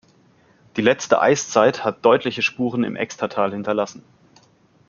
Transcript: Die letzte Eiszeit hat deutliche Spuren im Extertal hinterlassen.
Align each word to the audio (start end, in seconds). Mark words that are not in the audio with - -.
Die 0.77 0.81
letzte 0.81 1.21
Eiszeit 1.21 1.83
hat 1.83 2.03
deutliche 2.03 2.41
Spuren 2.41 2.83
im 2.83 2.95
Extertal 2.95 3.51
hinterlassen. 3.51 4.01